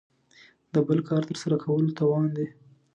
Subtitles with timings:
[0.73, 2.47] د بل کار تر سره کولو توان دی.